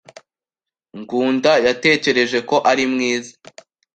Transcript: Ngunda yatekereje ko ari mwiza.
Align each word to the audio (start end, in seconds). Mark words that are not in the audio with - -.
Ngunda 0.99 1.51
yatekereje 1.65 2.39
ko 2.49 2.55
ari 2.71 2.83
mwiza. 2.91 3.33